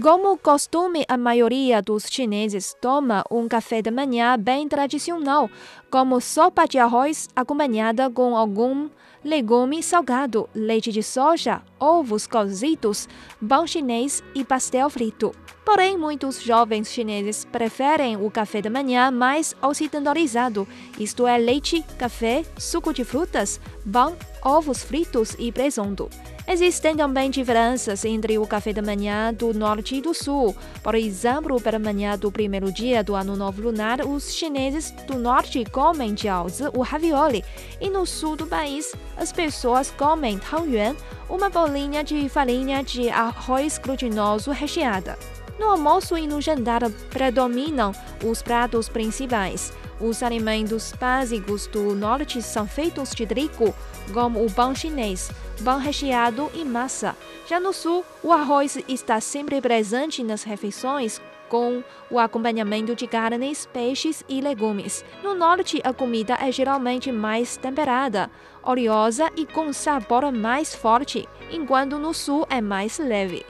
Como 0.01 0.39
costume, 0.39 1.05
a 1.07 1.19
maioria 1.19 1.83
dos 1.83 2.07
chineses 2.09 2.75
toma 2.81 3.23
um 3.31 3.47
café 3.47 3.83
da 3.83 3.91
manhã 3.91 4.39
bem 4.39 4.67
tradicional, 4.67 5.51
como 5.91 6.19
sopa 6.19 6.67
de 6.67 6.79
arroz 6.79 7.29
acompanhada 7.37 8.09
com 8.09 8.35
algum 8.35 8.89
legume 9.23 9.83
salgado, 9.83 10.49
leite 10.55 10.91
de 10.91 11.03
soja, 11.03 11.61
ovos 11.79 12.27
cozidos, 12.27 13.07
pão 13.47 13.67
chinês 13.67 14.23
e 14.35 14.43
pastel 14.43 14.89
frito. 14.89 15.35
Porém, 15.63 15.99
muitos 15.99 16.41
jovens 16.41 16.91
chineses 16.91 17.45
preferem 17.45 18.17
o 18.17 18.31
café 18.31 18.63
da 18.63 18.71
manhã 18.71 19.11
mais 19.11 19.55
ocidentalizado, 19.61 20.67
isto 20.99 21.27
é, 21.27 21.37
leite, 21.37 21.85
café, 21.99 22.47
suco 22.57 22.95
de 22.95 23.05
frutas, 23.05 23.61
pão, 23.93 24.17
ovos 24.43 24.83
fritos 24.83 25.37
e 25.39 25.53
presunto. 25.53 26.09
Existem 26.47 26.97
também 26.97 27.31
diferenças 27.31 28.05
entre 28.05 28.37
o 28.37 28.47
café 28.47 28.73
da 28.73 28.83
manhã 28.83 29.33
do 29.33 29.55
norte 29.55 29.97
e 29.97 30.01
do 30.01 30.13
sul. 30.13 30.57
Por 30.83 30.95
exemplo, 30.95 31.61
pela 31.61 31.79
manhã 31.79 32.19
do 32.19 32.33
primeiro 32.33 32.73
dia 32.73 33.05
do 33.05 33.15
ano 33.15 33.37
novo 33.37 33.63
lunar, 33.63 34.05
os 34.05 34.35
chineses 34.35 34.91
do 35.07 35.17
norte 35.19 35.65
comem 35.71 36.17
jiaozi, 36.17 36.65
o 36.75 36.83
ravioli, 36.83 37.45
e 37.81 37.89
no 37.89 38.05
sul 38.05 38.35
do 38.35 38.47
país, 38.47 38.93
as 39.17 39.31
pessoas 39.31 39.91
comem 39.93 40.39
tangyuan, 40.39 40.97
uma 41.29 41.49
bolinha 41.49 42.03
de 42.03 42.29
farinha 42.29 42.83
de 42.83 43.09
arroz 43.09 43.79
glutinoso 43.79 44.51
recheada. 44.51 45.17
No 45.59 45.67
almoço 45.67 46.19
e 46.19 46.27
no 46.27 46.41
jantar 46.41 46.83
predominam 47.11 47.93
os 48.25 48.43
pratos 48.43 48.89
principais. 48.89 49.73
Os 50.01 50.21
alimentos 50.21 50.93
básicos 50.99 51.69
do 51.69 51.95
norte 51.95 52.43
são 52.43 52.67
feitos 52.67 53.11
de 53.15 53.25
trigo, 53.25 53.73
como 54.13 54.45
o 54.45 54.51
pão 54.51 54.75
chinês, 54.75 55.31
pão 55.62 55.78
recheado 55.78 56.50
e 56.54 56.64
massa. 56.64 57.16
Já 57.49 57.61
no 57.61 57.73
sul, 57.73 58.04
o 58.23 58.33
arroz 58.33 58.76
está 58.88 59.21
sempre 59.21 59.61
presente 59.61 60.23
nas 60.23 60.42
refeições, 60.42 61.21
com 61.49 61.85
o 62.11 62.19
acompanhamento 62.19 62.97
de 62.97 63.07
carnes, 63.07 63.66
peixes 63.66 64.25
e 64.28 64.40
legumes. 64.40 65.04
No 65.23 65.35
norte, 65.35 65.81
a 65.85 65.92
comida 65.92 66.37
é 66.40 66.50
geralmente 66.50 67.12
mais 67.12 67.57
temperada, 67.57 68.31
oleosa 68.62 69.31
e 69.37 69.47
com 69.47 69.73
sabor 69.73 70.33
mais 70.33 70.75
forte, 70.75 71.28
enquanto 71.50 71.99
no 71.99 72.12
sul 72.12 72.47
é 72.50 72.61
mais 72.61 72.99
leve. 72.99 73.45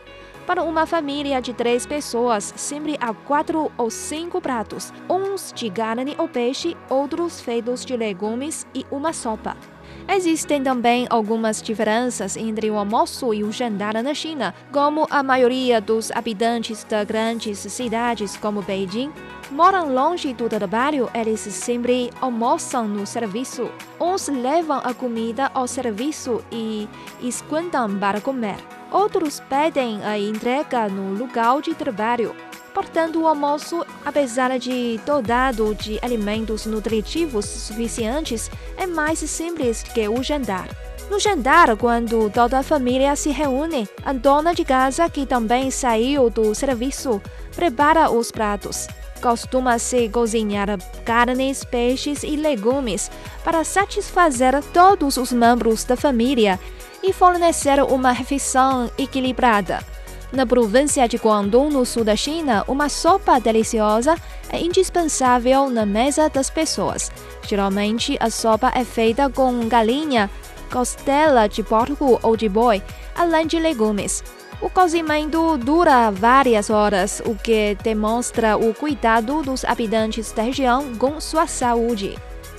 Para 0.46 0.64
uma 0.64 0.84
família 0.84 1.40
de 1.40 1.54
três 1.54 1.86
pessoas, 1.86 2.52
sempre 2.56 2.98
há 3.00 3.14
quatro 3.14 3.70
ou 3.78 3.88
cinco 3.88 4.40
pratos, 4.40 4.92
uns 5.08 5.52
de 5.54 5.70
carne 5.70 6.16
ou 6.18 6.28
peixe, 6.28 6.76
outros 6.90 7.40
feitos 7.40 7.84
de 7.84 7.96
legumes 7.96 8.66
e 8.74 8.84
uma 8.90 9.12
sopa. 9.12 9.56
Existem 10.08 10.62
também 10.62 11.06
algumas 11.08 11.62
diferenças 11.62 12.36
entre 12.36 12.70
o 12.70 12.76
almoço 12.76 13.32
e 13.32 13.44
o 13.44 13.52
jantar 13.52 13.94
na 14.02 14.14
China, 14.14 14.54
como 14.72 15.06
a 15.10 15.22
maioria 15.22 15.80
dos 15.80 16.10
habitantes 16.10 16.84
de 16.84 17.04
grandes 17.04 17.58
cidades 17.58 18.36
como 18.36 18.62
Beijing 18.62 19.12
moram 19.50 19.92
longe 19.92 20.32
do 20.32 20.48
trabalho, 20.48 21.10
eles 21.14 21.40
sempre 21.40 22.10
almoçam 22.20 22.88
no 22.88 23.06
serviço. 23.06 23.70
Uns 24.00 24.28
levam 24.28 24.80
a 24.82 24.94
comida 24.94 25.50
ao 25.54 25.68
serviço 25.68 26.42
e 26.50 26.88
esquentam 27.20 27.98
para 27.98 28.20
comer. 28.20 28.56
Outros 28.90 29.40
pedem 29.40 30.02
a 30.04 30.18
entrega 30.18 30.88
no 30.88 31.14
lugar 31.14 31.60
de 31.60 31.74
trabalho. 31.74 32.34
Portanto, 32.74 33.20
o 33.20 33.26
almoço, 33.26 33.84
apesar 34.04 34.58
de 34.58 34.98
dotado 35.04 35.74
de 35.74 35.98
alimentos 36.00 36.64
nutritivos 36.64 37.44
suficientes, 37.44 38.50
é 38.76 38.86
mais 38.86 39.18
simples 39.18 39.82
que 39.82 40.08
o 40.08 40.22
jantar. 40.22 40.68
No 41.10 41.20
jantar, 41.20 41.76
quando 41.76 42.30
toda 42.30 42.58
a 42.58 42.62
família 42.62 43.14
se 43.14 43.30
reúne, 43.30 43.86
a 44.02 44.14
dona 44.14 44.54
de 44.54 44.64
casa, 44.64 45.10
que 45.10 45.26
também 45.26 45.70
saiu 45.70 46.30
do 46.30 46.54
serviço, 46.54 47.20
prepara 47.54 48.10
os 48.10 48.30
pratos. 48.30 48.86
Costuma-se 49.20 50.08
cozinhar 50.08 50.68
carnes, 51.04 51.64
peixes 51.64 52.22
e 52.22 52.34
legumes 52.34 53.10
para 53.44 53.62
satisfazer 53.62 54.60
todos 54.72 55.16
os 55.18 55.30
membros 55.30 55.84
da 55.84 55.96
família 55.96 56.58
e 57.02 57.12
fornecer 57.12 57.82
uma 57.82 58.10
refeição 58.10 58.90
equilibrada. 58.96 59.84
Na 60.32 60.46
província 60.46 61.06
de 61.06 61.18
Guangdong, 61.18 61.70
no 61.70 61.84
sul 61.84 62.04
da 62.04 62.16
China, 62.16 62.64
uma 62.66 62.88
sopa 62.88 63.38
deliciosa 63.38 64.16
é 64.48 64.58
indispensável 64.58 65.68
na 65.68 65.84
mesa 65.84 66.30
das 66.30 66.48
pessoas. 66.48 67.12
Geralmente, 67.46 68.16
a 68.18 68.30
sopa 68.30 68.72
é 68.74 68.82
feita 68.82 69.28
com 69.28 69.68
galinha, 69.68 70.30
costela 70.72 71.46
de 71.46 71.62
porco 71.62 72.18
ou 72.22 72.34
de 72.34 72.48
boi, 72.48 72.82
além 73.14 73.46
de 73.46 73.58
legumes. 73.58 74.24
O 74.62 74.70
cozimento 74.70 75.58
dura 75.58 76.10
várias 76.10 76.70
horas, 76.70 77.20
o 77.26 77.34
que 77.34 77.76
demonstra 77.82 78.56
o 78.56 78.72
cuidado 78.72 79.42
dos 79.42 79.66
habitantes 79.66 80.32
da 80.32 80.44
região 80.44 80.94
com 80.94 81.20
sua 81.20 81.46
saúde. 81.46 82.16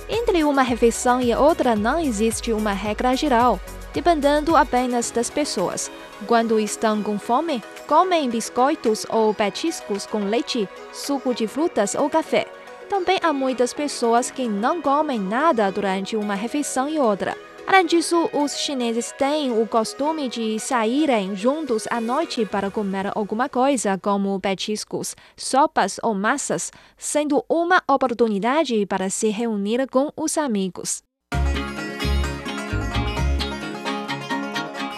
Entre 0.08 0.44
uma 0.44 0.62
refeição 0.62 1.20
e 1.20 1.34
outra 1.34 1.74
não 1.74 1.98
existe 1.98 2.52
uma 2.52 2.72
regra 2.72 3.16
geral. 3.16 3.58
Dependendo 3.94 4.56
apenas 4.56 5.10
das 5.10 5.30
pessoas. 5.30 5.90
Quando 6.26 6.58
estão 6.58 7.02
com 7.02 7.18
fome, 7.18 7.62
comem 7.86 8.28
biscoitos 8.28 9.06
ou 9.08 9.32
petiscos 9.32 10.04
com 10.04 10.28
leite, 10.28 10.68
suco 10.92 11.32
de 11.32 11.46
frutas 11.46 11.94
ou 11.94 12.10
café. 12.10 12.46
Também 12.90 13.18
há 13.22 13.32
muitas 13.32 13.72
pessoas 13.72 14.30
que 14.30 14.46
não 14.46 14.82
comem 14.82 15.18
nada 15.18 15.70
durante 15.70 16.16
uma 16.16 16.34
refeição 16.34 16.88
e 16.88 16.98
outra. 16.98 17.34
Além 17.66 17.86
disso, 17.86 18.28
os 18.32 18.58
chineses 18.58 19.10
têm 19.12 19.50
o 19.50 19.66
costume 19.66 20.28
de 20.28 20.58
saírem 20.60 21.34
juntos 21.34 21.86
à 21.90 21.98
noite 21.98 22.44
para 22.44 22.70
comer 22.70 23.10
alguma 23.14 23.48
coisa, 23.48 23.96
como 23.96 24.38
petiscos, 24.38 25.16
sopas 25.34 25.98
ou 26.02 26.14
massas, 26.14 26.70
sendo 26.98 27.42
uma 27.48 27.82
oportunidade 27.88 28.84
para 28.84 29.08
se 29.08 29.28
reunir 29.28 29.88
com 29.88 30.12
os 30.14 30.36
amigos. 30.36 31.02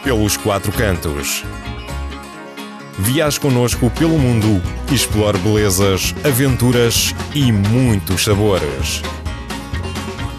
Pelos 0.07 0.37
quatro 0.37 0.71
cantos. 0.71 1.43
Viaje 2.97 3.41
conosco 3.41 3.91
pelo 3.91 4.17
mundo 4.17 4.63
explore 4.95 5.37
belezas, 5.39 6.15
aventuras 6.25 7.13
e 7.35 7.51
muitos 7.51 8.23
sabores. 8.23 9.03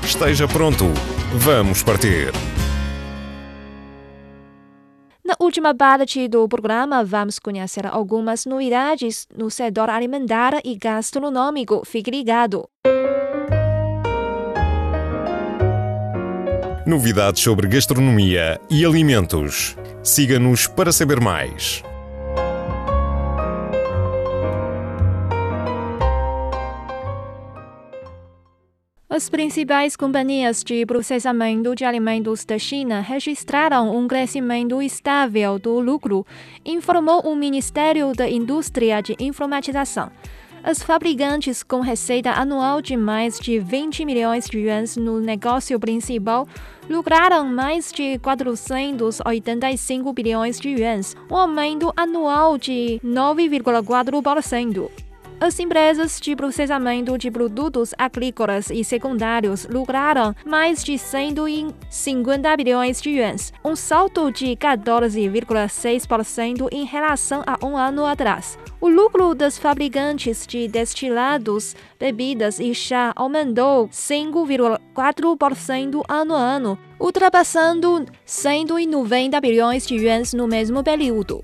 Esteja 0.05 0.47
pronto, 0.47 0.85
vamos 1.33 1.83
partir! 1.83 2.31
Na 5.21 5.35
última 5.37 5.75
parte 5.75 6.29
do 6.29 6.47
programa, 6.47 7.03
vamos 7.03 7.37
conhecer 7.37 7.85
algumas 7.85 8.45
novidades 8.45 9.27
no 9.35 9.49
setor 9.49 9.89
alimentar 9.89 10.61
e 10.63 10.77
gastronômico. 10.77 11.83
Fique 11.85 12.09
ligado! 12.09 12.69
Novidades 16.87 17.43
sobre 17.43 17.67
gastronomia 17.67 18.61
e 18.69 18.85
alimentos. 18.85 19.75
Siga-nos 20.01 20.67
para 20.67 20.89
saber 20.93 21.19
mais. 21.19 21.83
As 29.09 29.27
principais 29.29 29.97
companhias 29.97 30.63
de 30.63 30.85
processamento 30.85 31.75
de 31.75 31.83
alimentos 31.83 32.45
da 32.45 32.57
China 32.57 33.01
registraram 33.01 33.93
um 33.93 34.07
crescimento 34.07 34.81
estável 34.81 35.59
do 35.59 35.81
lucro, 35.81 36.25
informou 36.65 37.19
o 37.25 37.35
Ministério 37.35 38.13
da 38.15 38.29
Indústria 38.29 39.01
de 39.01 39.13
Informatização. 39.19 40.09
As 40.67 40.83
fabricantes 40.83 41.63
com 41.63 41.79
receita 41.79 42.31
anual 42.31 42.81
de 42.81 42.97
mais 42.97 43.39
de 43.39 43.57
20 43.57 44.03
milhões 44.03 44.49
de 44.49 44.59
yuans 44.59 44.97
no 44.97 45.17
negócio 45.17 45.79
principal 45.79 46.45
lucraram 46.89 47.45
mais 47.45 47.89
de 47.89 48.19
485 48.19 50.11
bilhões 50.11 50.59
de 50.59 50.71
yuans, 50.71 51.15
um 51.31 51.37
aumento 51.37 51.93
anual 51.95 52.57
de 52.57 52.99
9,4%. 53.01 55.06
As 55.39 55.59
empresas 55.59 56.19
de 56.19 56.35
processamento 56.35 57.15
de 57.15 57.29
produtos 57.29 57.93
agrícolas 57.95 58.71
e 58.71 58.83
secundários 58.83 59.67
lucraram 59.69 60.33
mais 60.43 60.83
de 60.83 60.97
150 60.97 62.57
bilhões 62.57 62.99
de 62.99 63.11
yuans, 63.11 63.53
um 63.63 63.75
salto 63.75 64.31
de 64.31 64.55
14,6% 64.55 66.69
em 66.71 66.85
relação 66.85 67.43
a 67.45 67.63
um 67.63 67.77
ano 67.77 68.03
atrás. 68.03 68.57
O 68.81 68.89
lucro 68.89 69.35
das 69.35 69.59
fabricantes 69.59 70.47
de 70.47 70.67
destilados, 70.67 71.75
bebidas 71.99 72.59
e 72.59 72.73
chá 72.73 73.13
aumentou 73.15 73.89
5,4% 73.89 76.01
ano 76.09 76.35
a 76.35 76.39
ano, 76.39 76.79
ultrapassando 76.99 78.07
190 78.25 79.39
bilhões 79.39 79.85
de 79.85 79.97
yuans 79.97 80.33
no 80.33 80.47
mesmo 80.47 80.83
período. 80.83 81.43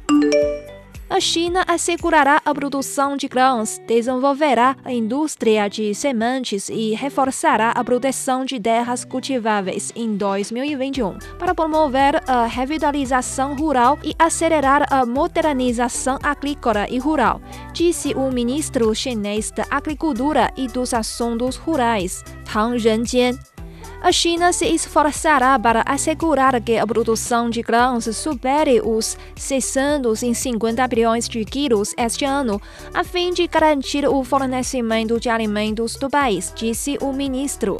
a 1.11 1.19
China 1.19 1.65
assegurará 1.67 2.41
a 2.45 2.53
produção 2.53 3.17
de 3.17 3.27
grãos, 3.27 3.81
desenvolverá 3.85 4.77
a 4.81 4.93
indústria 4.93 5.67
de 5.67 5.93
sementes 5.93 6.69
e 6.69 6.93
reforçará 6.93 7.71
a 7.71 7.83
proteção 7.83 8.45
de 8.45 8.57
terras 8.57 9.03
cultiváveis 9.03 9.91
em 9.93 10.15
2021 10.15 11.17
para 11.37 11.53
promover 11.53 12.23
a 12.25 12.45
revitalização 12.45 13.57
rural 13.57 13.99
e 14.01 14.15
acelerar 14.17 14.85
a 14.89 15.05
modernização 15.05 16.17
agrícola 16.23 16.87
e 16.89 16.97
rural, 16.97 17.41
disse 17.73 18.13
o 18.13 18.31
ministro 18.31 18.95
chinês 18.95 19.51
da 19.51 19.65
Agricultura 19.69 20.49
e 20.55 20.65
dos 20.67 20.93
Assuntos 20.93 21.57
Rurais, 21.57 22.23
Tang 22.45 22.77
Renjian 22.77 23.37
a 24.01 24.11
China 24.11 24.51
se 24.51 24.65
esforçará 24.65 25.57
para 25.59 25.83
assegurar 25.85 26.59
que 26.59 26.77
a 26.77 26.87
produção 26.87 27.49
de 27.49 27.61
grãos 27.61 28.05
supere 28.17 28.81
os 28.83 29.15
650 29.35 30.87
bilhões 30.87 31.29
de 31.29 31.45
quilos 31.45 31.93
este 31.95 32.25
ano, 32.25 32.59
a 32.93 33.03
fim 33.03 33.31
de 33.31 33.47
garantir 33.47 34.07
o 34.07 34.23
fornecimento 34.23 35.19
de 35.19 35.29
alimentos 35.29 35.95
do 35.95 36.09
país, 36.09 36.51
disse 36.55 36.97
o 36.99 37.13
ministro. 37.13 37.77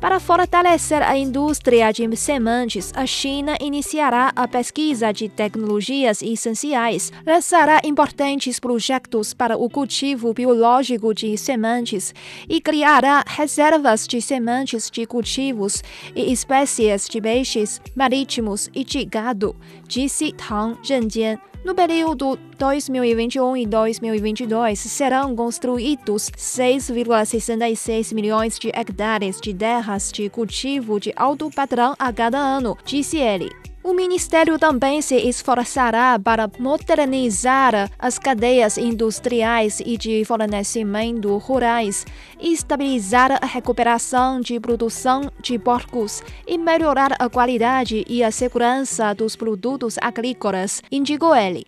Para 0.00 0.18
fortalecer 0.18 1.02
a 1.02 1.14
indústria 1.14 1.92
de 1.92 2.16
sementes, 2.16 2.90
a 2.96 3.04
China 3.04 3.54
iniciará 3.60 4.32
a 4.34 4.48
pesquisa 4.48 5.12
de 5.12 5.28
tecnologias 5.28 6.22
essenciais, 6.22 7.12
lançará 7.26 7.82
importantes 7.84 8.58
projetos 8.58 9.34
para 9.34 9.58
o 9.58 9.68
cultivo 9.68 10.32
biológico 10.32 11.12
de 11.12 11.36
sementes 11.36 12.14
e 12.48 12.62
criará 12.62 13.22
reservas 13.26 14.06
de 14.06 14.22
sementes 14.22 14.90
de 14.90 15.04
cultivos 15.04 15.82
e 16.16 16.32
espécies 16.32 17.06
de 17.06 17.20
peixes 17.20 17.78
marítimos 17.94 18.70
e 18.74 18.82
de 18.82 19.04
gado, 19.04 19.54
disse 19.86 20.32
Tang 20.32 20.78
Zhenjian. 20.82 21.49
No 21.62 21.74
período 21.74 22.38
2021 22.58 23.56
e 23.58 23.66
2022, 23.66 24.78
serão 24.78 25.36
construídos 25.36 26.30
6,66 26.30 28.14
milhões 28.14 28.58
de 28.58 28.70
hectares 28.70 29.38
de 29.38 29.52
terras 29.52 30.10
de 30.10 30.30
cultivo 30.30 30.98
de 30.98 31.12
alto 31.14 31.50
padrão 31.50 31.94
a 31.98 32.10
cada 32.10 32.38
ano, 32.38 32.78
disse 32.82 33.18
ele. 33.18 33.69
O 33.82 33.94
Ministério 33.94 34.58
também 34.58 35.00
se 35.00 35.16
esforçará 35.16 36.18
para 36.18 36.50
modernizar 36.58 37.90
as 37.98 38.18
cadeias 38.18 38.76
industriais 38.76 39.80
e 39.80 39.96
de 39.96 40.22
fornecimento 40.24 41.34
rurais, 41.38 42.06
estabilizar 42.38 43.38
a 43.40 43.46
recuperação 43.46 44.38
de 44.38 44.60
produção 44.60 45.32
de 45.40 45.58
porcos 45.58 46.22
e 46.46 46.58
melhorar 46.58 47.16
a 47.18 47.28
qualidade 47.30 48.04
e 48.06 48.22
a 48.22 48.30
segurança 48.30 49.14
dos 49.14 49.34
produtos 49.34 49.96
agrícolas, 49.98 50.82
indicou 50.92 51.34
ele. 51.34 51.64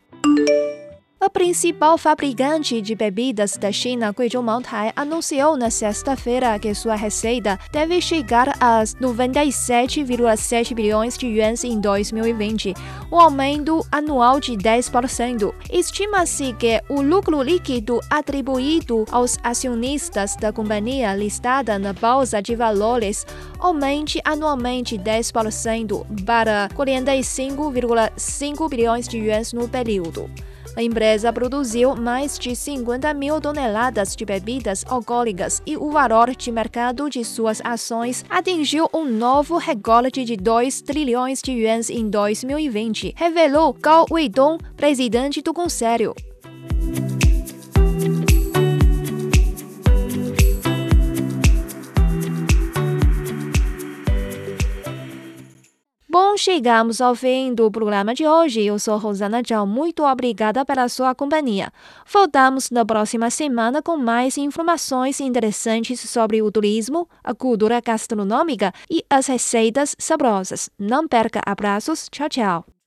A 1.22 1.30
principal 1.30 1.96
fabricante 1.96 2.82
de 2.82 2.96
bebidas 2.96 3.56
da 3.56 3.70
China, 3.70 4.12
Guizhou 4.12 4.42
Moutai, 4.42 4.92
anunciou 4.96 5.56
na 5.56 5.70
sexta-feira 5.70 6.58
que 6.58 6.74
sua 6.74 6.96
receita 6.96 7.60
deve 7.70 8.00
chegar 8.00 8.48
a 8.60 8.82
97,7 8.82 10.74
bilhões 10.74 11.16
de 11.16 11.28
yuans 11.28 11.62
em 11.62 11.80
2020, 11.80 12.74
um 13.12 13.20
aumento 13.20 13.86
anual 13.92 14.40
de 14.40 14.56
10%. 14.56 15.54
Estima-se 15.70 16.54
que 16.54 16.82
o 16.88 17.00
lucro 17.00 17.40
líquido 17.40 18.00
atribuído 18.10 19.04
aos 19.12 19.38
acionistas 19.44 20.34
da 20.34 20.52
companhia 20.52 21.14
listada 21.14 21.78
na 21.78 21.92
Bolsa 21.92 22.42
de 22.42 22.56
Valores 22.56 23.24
aumente 23.60 24.20
anualmente 24.24 24.98
10% 24.98 26.24
para 26.24 26.68
45,5 26.70 28.68
bilhões 28.68 29.06
de 29.06 29.18
yuans 29.18 29.52
no 29.52 29.68
período. 29.68 30.28
A 30.74 30.82
empresa 30.82 31.30
produziu 31.32 31.94
mais 31.94 32.38
de 32.38 32.56
50 32.56 33.12
mil 33.12 33.40
toneladas 33.40 34.16
de 34.16 34.24
bebidas 34.24 34.84
alcoólicas 34.88 35.62
e 35.66 35.76
o 35.76 35.90
valor 35.90 36.34
de 36.34 36.50
mercado 36.50 37.10
de 37.10 37.22
suas 37.24 37.60
ações 37.62 38.24
atingiu 38.30 38.88
um 38.94 39.04
novo 39.04 39.58
recorde 39.58 40.24
de 40.24 40.36
2 40.36 40.80
trilhões 40.80 41.42
de 41.42 41.52
yuans 41.52 41.90
em 41.90 42.08
2020, 42.08 43.14
revelou 43.16 43.74
Gao 43.74 44.06
Weidong, 44.10 44.58
presidente 44.74 45.42
do 45.42 45.52
conselho. 45.52 46.14
Bom, 56.32 56.36
chegamos 56.38 57.02
ao 57.02 57.14
fim 57.14 57.52
do 57.52 57.70
programa 57.70 58.14
de 58.14 58.26
hoje. 58.26 58.64
Eu 58.64 58.78
sou 58.78 58.96
Rosana 58.96 59.42
Tchau. 59.42 59.66
Muito 59.66 60.02
obrigada 60.02 60.64
pela 60.64 60.88
sua 60.88 61.14
companhia. 61.14 61.70
Voltamos 62.10 62.70
na 62.70 62.86
próxima 62.86 63.28
semana 63.28 63.82
com 63.82 63.98
mais 63.98 64.38
informações 64.38 65.20
interessantes 65.20 66.00
sobre 66.00 66.40
o 66.40 66.50
turismo, 66.50 67.06
a 67.22 67.34
cultura 67.34 67.82
gastronômica 67.82 68.72
e 68.90 69.04
as 69.10 69.26
receitas 69.26 69.94
saborosas. 69.98 70.70
Não 70.78 71.06
perca 71.06 71.42
abraços. 71.44 72.08
Tchau, 72.10 72.30
tchau. 72.30 72.81